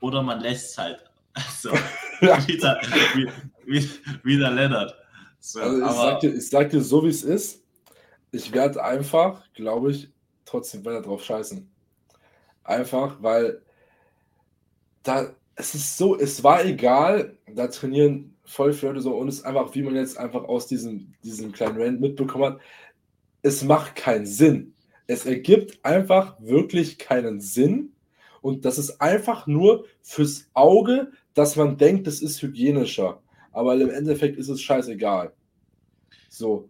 [0.00, 1.04] Oder man lässt es halt.
[1.34, 1.70] Also,
[2.20, 2.80] wieder,
[3.64, 3.88] wie,
[4.24, 4.94] wieder Lennart.
[5.38, 7.62] So, also ich, sag dir, ich sag dir so, wie es ist.
[8.32, 10.10] Ich werde einfach, glaube ich,
[10.44, 11.70] trotzdem weiter drauf scheißen.
[12.64, 13.62] Einfach, weil
[15.02, 19.36] da, es ist so, es war egal, da trainieren voll für Leute so und es
[19.36, 22.60] ist einfach, wie man jetzt einfach aus diesem, diesem kleinen Rand mitbekommen hat,
[23.42, 24.74] es macht keinen Sinn.
[25.06, 27.92] Es ergibt einfach wirklich keinen Sinn
[28.40, 33.20] und das ist einfach nur fürs Auge, dass man denkt, das ist hygienischer.
[33.52, 35.32] Aber im Endeffekt ist es scheißegal.
[36.28, 36.68] So.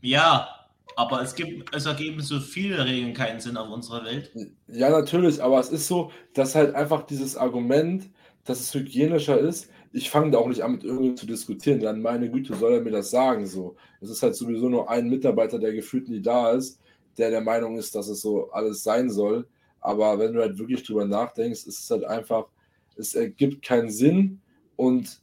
[0.00, 0.48] Ja,
[0.96, 4.30] aber es gibt, es ergeben so viele Regeln keinen Sinn auf unserer Welt.
[4.68, 8.08] Ja, natürlich, aber es ist so, dass halt einfach dieses Argument,
[8.44, 11.78] dass es hygienischer ist, ich fange da auch nicht an, mit irgendjemandem zu diskutieren.
[11.78, 13.46] Dann meine Güte, soll er mir das sagen.
[13.46, 13.76] So.
[14.00, 16.80] Es ist halt sowieso nur ein Mitarbeiter, der gefühlt nie da ist,
[17.16, 19.46] der der Meinung ist, dass es so alles sein soll.
[19.80, 22.46] Aber wenn du halt wirklich drüber nachdenkst, ist es halt einfach,
[22.96, 24.40] es ergibt keinen Sinn.
[24.74, 25.22] Und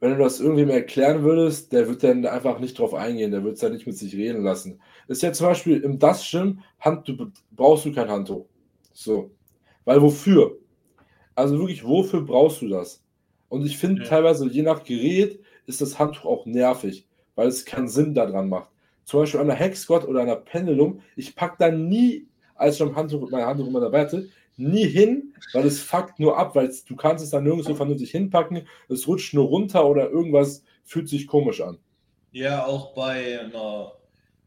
[0.00, 3.56] wenn du das irgendwem erklären würdest, der wird dann einfach nicht drauf eingehen, der wird
[3.56, 4.78] es halt nicht mit sich reden lassen.
[5.08, 8.44] ist ja zum Beispiel im du, brauchst du kein Handtuch.
[8.92, 9.30] So.
[9.86, 10.58] Weil wofür?
[11.34, 13.05] Also wirklich, wofür brauchst du das?
[13.48, 14.08] Und ich finde ja.
[14.08, 18.70] teilweise, je nach Gerät, ist das Handtuch auch nervig, weil es keinen Sinn daran macht.
[19.04, 22.82] Zum Beispiel an der Hexquad oder an der Pendulum, ich packe da nie, als ich
[22.82, 26.72] am Handtuch, mein Handtuch immer dabei hatte, nie hin, weil es fuckt nur ab, weil
[26.88, 31.26] du kannst es dann nirgendwo vernünftig hinpacken, es rutscht nur runter oder irgendwas fühlt sich
[31.26, 31.78] komisch an.
[32.32, 33.92] Ja, auch bei einer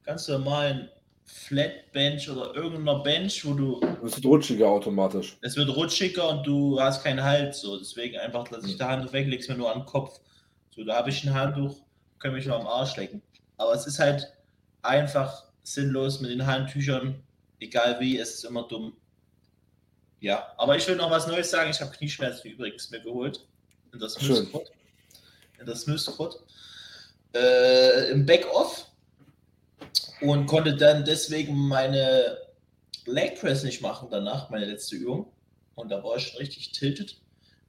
[0.03, 0.89] ganz normalen
[1.31, 3.81] Flatbench oder irgendeiner Bench, wo du.
[4.05, 5.37] Es wird rutschiger automatisch.
[5.41, 7.55] Es wird rutschiger und du hast keinen Halt.
[7.55, 7.77] So.
[7.77, 10.19] Deswegen einfach lass ich das Handtuch weg, leg's mir nur an den Kopf.
[10.75, 11.75] So, da habe ich ein Handtuch,
[12.19, 13.21] kann mich nur am Arsch lecken.
[13.57, 14.31] Aber es ist halt
[14.81, 17.21] einfach sinnlos mit den Handtüchern.
[17.59, 18.93] Egal wie, es ist immer dumm.
[20.21, 21.69] Ja, aber ich will noch was Neues sagen.
[21.69, 23.45] Ich habe Knieschmerzen übrigens mir geholt.
[23.93, 24.47] In das Smooth
[25.59, 26.39] In das Smooth
[27.35, 28.88] äh, Im Backoff
[30.21, 32.37] und konnte dann deswegen meine
[33.05, 35.31] Leg Press nicht machen danach, meine letzte Übung.
[35.75, 37.21] Und da war ich schon richtig tiltet.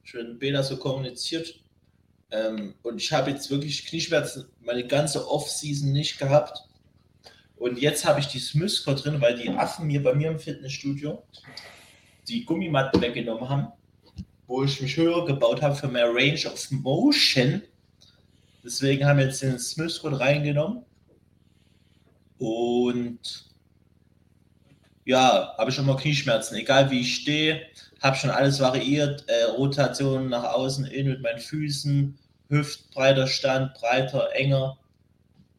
[0.03, 1.55] Schön Bela so kommuniziert.
[2.31, 6.59] Ähm, und ich habe jetzt wirklich Knieschmerzen meine ganze Off-Season nicht gehabt.
[7.55, 11.23] Und jetzt habe ich die Smithcore drin, weil die Affen mir bei mir im Fitnessstudio
[12.27, 13.67] die Gummimatten weggenommen haben,
[14.47, 17.61] wo ich mich höher gebaut habe für mehr Range of Motion.
[18.63, 20.83] Deswegen haben wir jetzt den Smithcore reingenommen.
[22.41, 23.19] Und
[25.05, 27.61] ja, habe ich immer Knieschmerzen, egal wie ich stehe,
[28.01, 32.17] habe schon alles variiert, äh, Rotation nach außen, in mit meinen Füßen,
[32.49, 34.75] Hüftbreiter Stand, breiter, enger,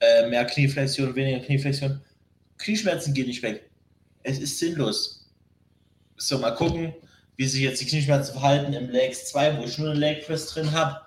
[0.01, 2.01] äh, mehr Knieflexion, weniger Knieflexion.
[2.59, 3.71] Knieschmerzen gehen nicht weg.
[4.25, 5.31] Es ist sinnlos.
[6.17, 6.93] So, mal gucken,
[7.37, 10.49] wie sich jetzt die Knieschmerzen verhalten im Legs 2, wo ich nur eine Leg Press
[10.49, 11.01] drin habe,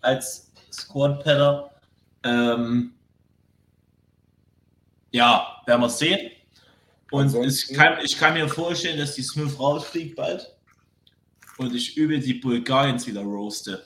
[0.00, 1.72] als Squat Pedder.
[2.22, 2.92] Ähm,
[5.10, 6.30] ja, werden wir sehen.
[7.10, 10.54] Und ich kann, ich kann mir vorstellen, dass die Smith rausfliegt bald
[11.56, 13.82] und ich übe die Bulgariens wieder roaste.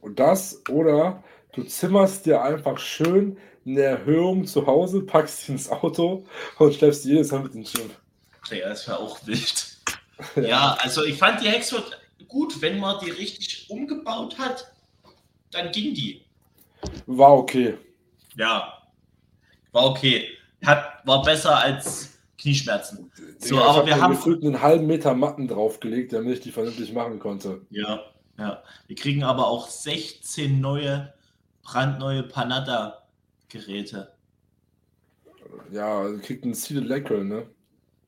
[0.00, 5.68] Und das oder du zimmerst dir einfach schön eine Erhöhung zu Hause, packst sie ins
[5.68, 6.24] Auto
[6.58, 7.90] und schleppst die jedes Mal mit ins Gym.
[8.50, 9.76] Ja, das wäre auch wild.
[10.36, 10.42] ja.
[10.42, 14.72] ja, also ich fand die Hexford gut, wenn man die richtig umgebaut hat,
[15.50, 16.24] dann ging die.
[17.06, 17.76] War okay.
[18.36, 18.77] Ja,
[19.72, 20.28] war okay.
[20.64, 23.10] Hat, war besser als Knieschmerzen.
[23.38, 26.92] So, ja, aber wir haben gefühlt einen halben Meter Matten draufgelegt, damit ich die vernünftig
[26.92, 27.62] machen konnte.
[27.70, 28.00] Ja,
[28.38, 28.62] ja.
[28.86, 31.12] Wir kriegen aber auch 16 neue,
[31.62, 34.12] brandneue Panada-Geräte.
[35.72, 37.46] Ja, also kriegt einen Seated Leg ne?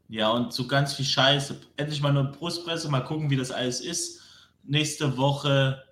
[0.08, 1.60] Ja, und so ganz viel Scheiße.
[1.76, 4.20] Endlich mal eine Brustpresse, mal gucken, wie das alles ist.
[4.64, 5.82] Nächste Woche,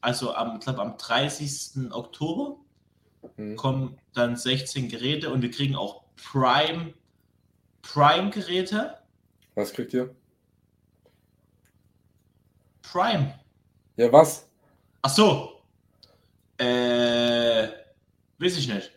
[0.00, 1.90] also am, glaub, am 30.
[1.92, 2.56] Oktober
[3.36, 3.56] hm.
[3.56, 6.94] kommen dann 16 Geräte und wir kriegen auch Prime
[7.84, 8.96] Prime-Geräte.
[9.54, 10.14] Was kriegt ihr?
[12.82, 13.38] Prime.
[13.96, 14.48] Ja, was?
[15.02, 15.60] Ach so.
[16.58, 17.68] Äh,
[18.38, 18.90] weiß ich nicht.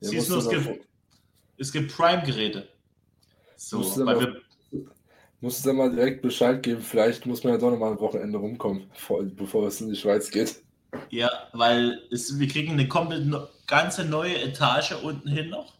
[0.00, 0.86] Ja, Siehst du, es gibt,
[1.58, 2.68] es gibt Prime-Geräte.
[3.56, 4.42] So, weil wir
[5.40, 6.80] musst du dann mal direkt Bescheid geben.
[6.80, 8.90] Vielleicht muss man ja doch noch mal ein Wochenende rumkommen,
[9.36, 10.61] bevor es in die Schweiz geht.
[11.10, 13.24] Ja, weil es, wir kriegen eine komplett
[13.66, 15.74] ganze neue Etage unten hin noch.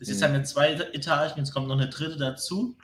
[0.00, 0.34] Es ist mhm.
[0.34, 2.74] eine zweite Etage, jetzt kommt noch eine dritte dazu.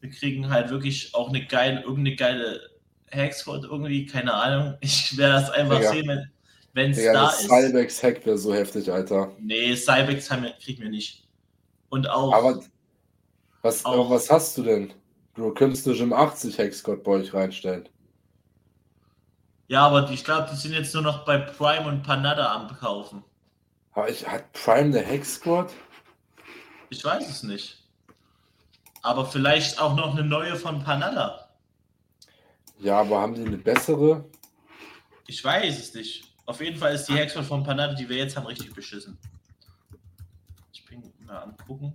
[0.00, 2.60] Wir kriegen halt wirklich auch eine geile, irgendeine geile
[3.06, 4.76] Hexford irgendwie, keine Ahnung.
[4.80, 5.90] Ich werde das einfach Digga.
[5.90, 6.30] sehen,
[6.74, 7.48] wenn es da ist.
[7.48, 9.32] Cybex Hack wäre so heftig, Alter.
[9.40, 10.28] Nee, Cybex
[10.62, 11.24] kriegen wir nicht.
[11.88, 12.32] Und auch.
[12.32, 12.62] Aber
[13.62, 14.92] was, auch, was hast du denn?
[15.34, 17.88] Du könntest eine Gym 80 Hexcode bei euch reinstellen.
[19.68, 23.22] Ja, aber ich glaube, die sind jetzt nur noch bei Prime und Panada am Kaufen.
[23.94, 25.72] Hat Prime der Hex Squad?
[26.88, 27.82] Ich weiß es nicht.
[29.02, 31.50] Aber vielleicht auch noch eine neue von Panada.
[32.78, 34.24] Ja, aber haben die eine bessere?
[35.26, 36.24] Ich weiß es nicht.
[36.46, 39.18] Auf jeden Fall ist die Hexford von Panada, die wir jetzt haben, richtig beschissen.
[40.72, 41.92] Ich bin mal angucken.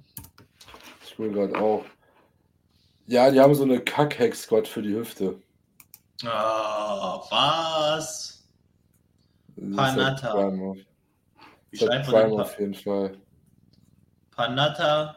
[1.04, 1.86] Ich will gerade auch.
[3.08, 5.42] Ja, die haben so eine Kack-Hex-Squad für die Hüfte.
[6.26, 8.43] Ah, was?
[9.76, 10.52] Panata.
[11.71, 13.17] Wie schreibt man auf jeden Fall.
[14.36, 15.15] Panatta.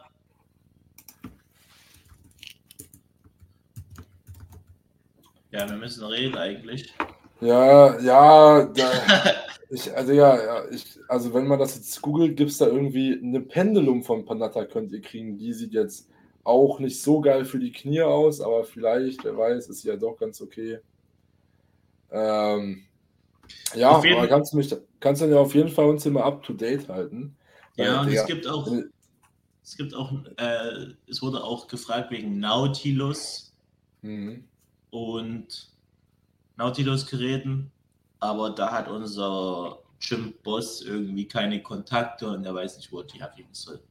[5.51, 6.93] Ja, wir müssen reden eigentlich.
[7.41, 8.91] Ja, ja, da,
[9.69, 13.19] ich, also ja, ja, ich, also wenn man das jetzt googelt, gibt es da irgendwie
[13.23, 15.37] eine Pendulum von Panatta könnt ihr kriegen.
[15.37, 16.09] Die sieht jetzt
[16.47, 20.17] auch nicht so geil für die Knie aus, aber vielleicht, wer weiß, ist ja doch
[20.17, 20.79] ganz okay.
[22.09, 22.85] Ähm,
[23.75, 26.53] ja, aber kannst du mich, kannst du ja auf jeden Fall uns immer up to
[26.53, 27.35] date halten.
[27.75, 28.65] Ja, und es gibt auch,
[29.61, 33.53] es gibt auch, äh, es wurde auch gefragt wegen Nautilus
[34.01, 34.45] mhm.
[34.89, 35.69] und
[36.55, 37.71] Nautilus-Geräten,
[38.19, 43.49] aber da hat unser Gym-Boss irgendwie keine Kontakte und er weiß nicht, wo die abgeben
[43.51, 43.81] soll.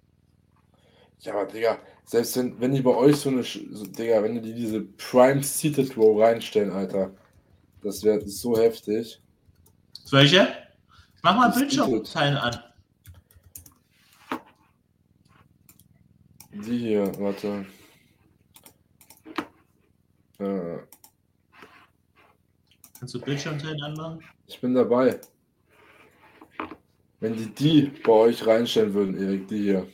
[1.21, 4.55] Ja, aber Digga, selbst wenn, wenn die bei euch so eine, so, Digga, wenn die
[4.55, 7.11] diese Prime Seated Row reinstellen, Alter,
[7.83, 9.21] das wäre so heftig.
[10.11, 10.49] Welche?
[11.23, 12.59] Mach mal Bildschirmteil an.
[16.53, 17.67] Die hier, warte.
[20.39, 20.79] Äh.
[22.99, 24.25] Kannst du Bildschirmteilen anmachen?
[24.47, 25.21] Ich bin dabei.
[27.21, 29.87] Wenn die die bei euch reinstellen würden, Erik, die hier.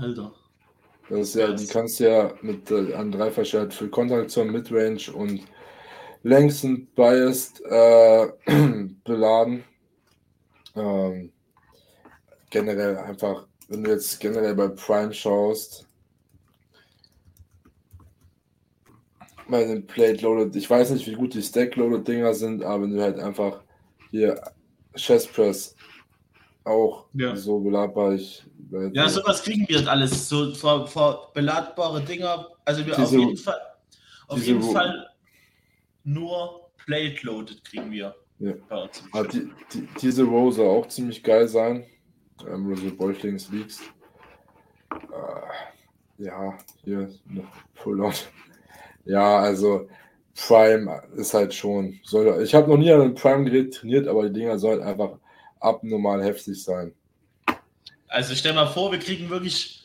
[0.00, 0.32] Alter.
[1.08, 5.42] Das ist ja, die kannst du ja mit äh, an Dreifachschalt für Kontraktion, Midrange und
[6.22, 8.28] Längsten Biased äh,
[9.04, 9.64] beladen.
[10.76, 11.32] Ähm,
[12.50, 15.88] generell einfach, wenn du jetzt generell bei Prime schaust,
[19.48, 22.84] bei den Plate Loaded, ich weiß nicht, wie gut die Stack Loaded Dinger sind, aber
[22.84, 23.62] wenn du halt einfach
[24.10, 24.40] hier
[24.94, 25.74] Chest Press
[26.64, 27.34] auch Ja.
[27.36, 28.44] so belagbar, ich
[28.92, 30.28] Ja, sowas kriegen wir alles.
[30.28, 32.48] So ver, ver, beladbare Dinger.
[32.64, 33.60] Also wir auf Diese- jeden Fall
[34.28, 35.08] auf jeden Fall
[36.04, 38.54] nur Plate Loaded kriegen wir Ja.
[39.12, 41.84] Ah, die, die, diese soll auch ziemlich geil sein.
[42.48, 43.82] Ähm, so Bäuchlings liegst.
[44.92, 47.44] Äh, ja, hier noch
[47.74, 48.12] Full-On.
[49.04, 49.88] Ja, also
[50.34, 51.98] Prime ist halt schon.
[52.04, 55.18] Soll, ich habe noch nie an einem Prime-Gerät trainiert, aber die Dinger sollen einfach
[55.60, 56.94] abnormal heftig sein.
[58.08, 59.84] Also stell mal vor, wir kriegen wirklich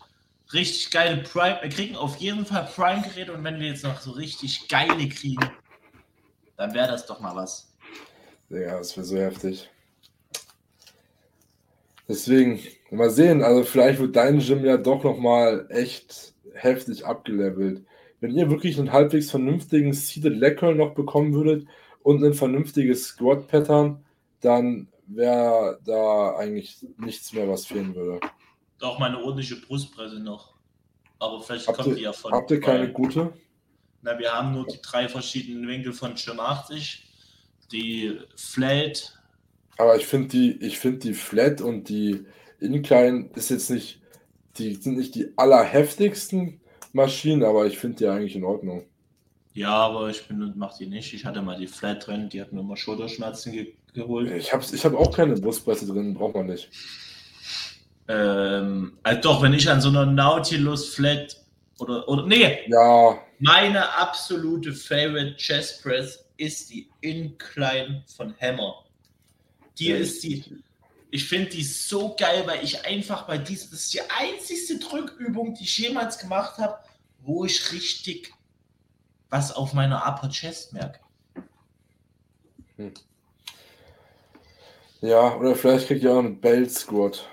[0.52, 1.60] richtig geile Prime.
[1.62, 5.50] Wir kriegen auf jeden Fall Prime-Geräte und wenn wir jetzt noch so richtig geile kriegen,
[6.58, 7.72] dann wäre das doch mal was.
[8.50, 9.70] Ja, das wäre so heftig.
[12.08, 12.60] Deswegen,
[12.92, 17.84] mal sehen, also vielleicht wird dein Gym ja doch nochmal echt heftig abgelevelt.
[18.20, 21.68] Wenn ihr wirklich einen halbwegs vernünftigen Seated Leg Curl noch bekommen würdet
[22.04, 24.06] und ein vernünftiges Squat Pattern,
[24.42, 28.20] dann wäre da eigentlich nichts mehr, was fehlen würde.
[28.82, 30.54] Auch meine ordentliche Brustpresse noch.
[31.20, 32.32] Aber vielleicht Habt kommt ihr- die ja von.
[32.34, 33.34] Habt ihr keine gute?
[34.02, 37.04] Na, wir haben nur die drei verschiedenen Winkel von Gym 80.
[37.72, 39.18] Die Flat,
[39.78, 42.26] Aber ich finde die, ich finde die Flat und die
[42.60, 44.00] Incline ist jetzt nicht,
[44.58, 46.62] die sind nicht die allerheftigsten
[46.94, 48.86] Maschinen, aber ich finde die eigentlich in Ordnung.
[49.54, 51.14] ja, aber ich bin mach die nicht.
[51.14, 54.32] Ich hatte mal die Flat drin, die hat mir immer Schulterschmerzen ge geholt.
[54.32, 56.70] Ich habe ich hab auch keine Brustpresse drin, braucht man nicht.
[58.08, 61.44] Ähm, also doch, wenn ich an so einer Nautilus Flat
[61.80, 68.84] oder, oder nee, Ja, meine absolute Favorite Chest Press ist die Incline von Hammer.
[69.80, 70.44] Die Ja, ist die,
[71.12, 75.56] ich finde die so geil, weil ich einfach bei dieser, das ist die einzigste Drückübung,
[75.56, 76.78] die ich jemals gemacht habe,
[77.22, 78.32] wo ich richtig
[79.30, 81.00] was auf meiner Upper Chest merke.
[85.06, 87.28] Ja, oder vielleicht kriegt ihr auch einen Belt Squat.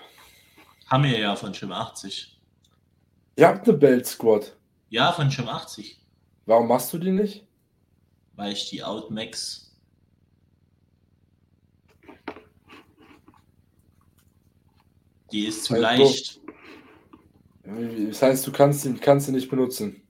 [0.88, 2.38] Haben wir ja von Gym 80.
[3.36, 4.56] Ihr habt eine Belt Squat.
[4.90, 5.98] Ja, von Gym 80,
[6.44, 7.46] Warum machst du die nicht?
[8.34, 9.70] weil ich die Outmax.
[15.30, 16.40] Die ist zu Also, leicht.
[17.64, 20.02] Das heißt, du kannst sie, kannst sie nicht benutzen.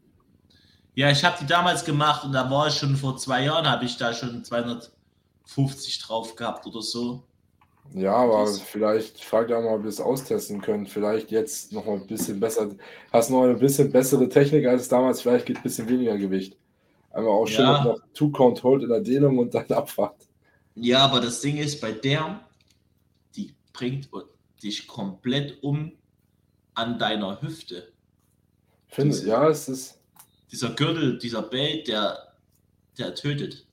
[0.95, 3.85] Ja, ich habe die damals gemacht und da war ich schon vor zwei Jahren, habe
[3.85, 7.25] ich da schon 250 drauf gehabt oder so.
[7.95, 10.89] Ja, aber vielleicht fragt ihr auch mal, ob ihr es austesten könnt.
[10.89, 12.71] Vielleicht jetzt noch mal ein bisschen besser.
[13.13, 15.21] Hast noch ein bisschen bessere Technik als damals.
[15.23, 16.57] Vielleicht geht ein bisschen weniger Gewicht.
[17.11, 17.85] Einmal auch schön Ja.
[17.85, 20.17] noch Two-Count Hold in der Dehnung und dann Abfahrt.
[20.75, 22.41] Ja, aber das Ding ist, bei der,
[23.37, 24.09] die bringt
[24.63, 25.93] dich komplett um
[26.75, 27.93] an deiner Hüfte.
[28.89, 29.99] Finde, Diese- ja, es ist.
[30.51, 32.35] Dieser Gürtel, dieser Belt, der,
[32.99, 33.67] der tötet.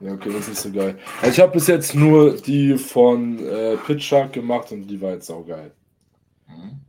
[0.00, 0.98] Ja, okay, das ist so geil.
[1.20, 5.12] Also ich habe bis jetzt nur die von äh, Pit Shark gemacht und die war
[5.12, 5.72] jetzt auch geil.
[6.48, 6.80] Mhm.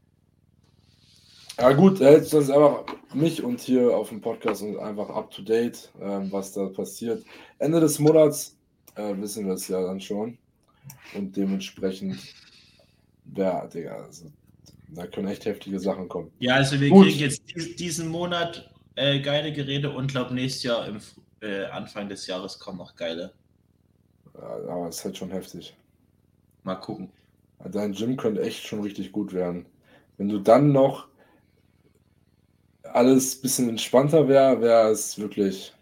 [1.59, 5.29] Ja gut, er hält uns einfach mich und hier auf dem Podcast und einfach up
[5.31, 7.23] to date, ähm, was da passiert.
[7.59, 8.57] Ende des Monats
[8.95, 10.37] äh, wissen wir es ja dann schon.
[11.13, 12.17] Und dementsprechend,
[13.35, 14.31] ja, Digga, also,
[14.87, 16.31] da können echt heftige Sachen kommen.
[16.39, 17.05] Ja, also wir Gut.
[17.07, 20.99] kriegen jetzt dies- diesen Monat äh, geile Geräte und glaube nächstes Jahr im
[21.41, 23.33] äh, Anfang des Jahres kommen noch geile.
[24.33, 24.41] Ja,
[24.73, 25.75] aber es ist halt schon heftig.
[26.63, 27.11] Mal gucken.
[27.63, 29.65] Dein Gym könnte echt schon richtig gut werden.
[30.17, 31.07] Wenn du dann noch
[32.83, 35.73] alles ein bisschen entspannter wäre, wäre es wirklich.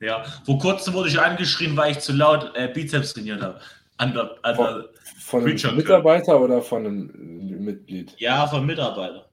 [0.00, 3.60] Ja, vor kurzem wurde ich angeschrien, weil ich zu laut äh, Bizeps trainiert habe.
[3.96, 8.14] An der, an der, Von einem Mitarbeiter oder von einem Mitglied?
[8.18, 9.28] ja, vom Mitarbeiter.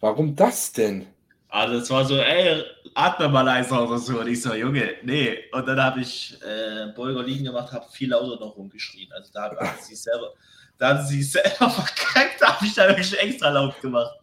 [0.00, 1.06] Warum das denn?
[1.48, 2.62] Also es war so, ey,
[2.94, 4.20] atme mal leiser oder so.
[4.20, 5.38] Und ich so, Junge, nee.
[5.52, 9.10] Und dann habe ich äh, Beuger liegen gemacht, habe viel lauter noch rumgeschrien.
[9.12, 10.32] Also da hat sie selber,
[10.78, 14.14] da hat sie selber verkackt, habe ich da wirklich extra laut gemacht.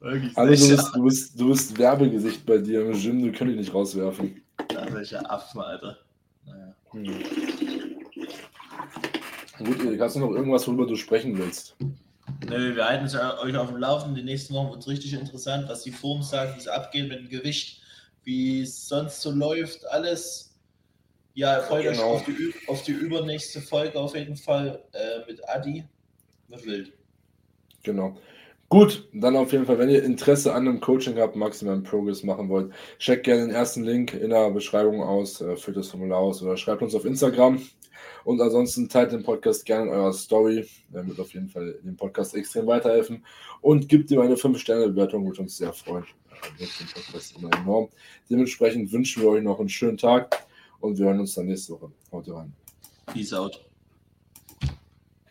[0.00, 0.36] Wirklich.
[0.36, 3.60] Also du bist, du bist, du bist Werbegesicht bei dir im Gym, du können dich
[3.60, 4.42] nicht rauswerfen.
[4.90, 5.98] solche Affen, Alter.
[6.44, 6.74] Naja.
[6.92, 7.24] Hm.
[9.58, 11.76] Gut, Erik, hast du noch irgendwas, worüber du sprechen willst?
[12.48, 14.16] Nö, wir halten es euch auf dem Laufenden.
[14.16, 17.20] Die nächsten Wochen wird es richtig interessant, was die Form sagen, wie es abgeht mit
[17.20, 17.80] dem Gewicht,
[18.26, 20.52] wie es sonst so läuft, alles.
[21.34, 22.14] Ja, freut Genau.
[22.14, 25.84] euch auf die, auf die übernächste Folge auf jeden Fall äh, mit Adi.
[26.48, 26.92] Wird wild.
[27.82, 28.16] Genau.
[28.68, 32.48] Gut, dann auf jeden Fall, wenn ihr Interesse an einem Coaching habt, Maximum Progress machen
[32.48, 36.42] wollt, checkt gerne den ersten Link in der Beschreibung aus, äh, füllt das Formular aus
[36.42, 37.60] oder schreibt uns auf Instagram,
[38.24, 40.66] Und ansonsten teilt den Podcast gerne in eurer Story.
[40.92, 43.24] Er wird auf jeden Fall dem Podcast extrem weiterhelfen.
[43.60, 46.04] Und gibt ihm eine 5-Sterne-Bewertung, würde uns sehr freuen.
[46.40, 47.88] Podcast immer enorm.
[48.30, 50.46] Dementsprechend wünschen wir euch noch einen schönen Tag
[50.80, 51.90] und wir hören uns dann nächste Woche.
[52.12, 52.52] Haut rein.
[53.06, 53.65] Peace out.